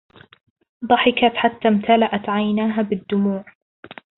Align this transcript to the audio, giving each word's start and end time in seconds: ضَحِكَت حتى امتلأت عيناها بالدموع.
ضَحِكَت 0.85 1.35
حتى 1.35 1.67
امتلأت 1.67 2.29
عيناها 2.29 2.81
بالدموع. 2.81 3.43